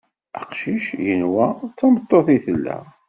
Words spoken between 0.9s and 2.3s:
yenwa d tameṭṭut